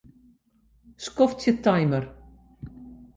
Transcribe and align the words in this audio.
Skoftsje 1.05 1.53
timer. 1.63 2.05